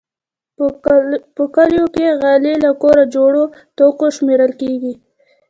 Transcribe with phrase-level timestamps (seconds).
[1.35, 3.43] په کلیو کې غالۍ له کور جوړو
[3.77, 4.93] توکو شمېرل کېږي.